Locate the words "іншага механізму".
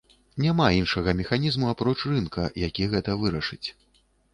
0.77-1.69